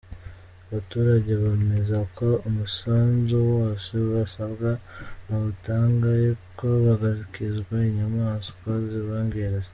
Abaturage 0.67 1.31
bemeza 1.41 1.97
ko 2.17 2.27
umusanzu 2.47 3.37
wose 3.51 3.91
basabwa 4.11 4.71
bawutanga 5.27 6.05
ariko 6.17 6.65
bagakizwa 6.85 7.75
inyamaswa 7.89 8.69
zibangiriza. 8.89 9.69